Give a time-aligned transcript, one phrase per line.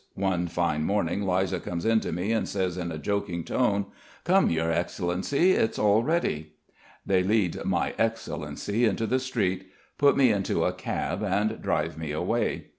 [0.15, 3.85] One fine morning Liza comes in to me and says in a joking tone:
[4.23, 5.51] "Come, Your Excellency.
[5.51, 6.53] It's all ready."
[7.05, 9.69] They lead My Excellency into the street,
[9.99, 12.69] put me into a cab and drive me away.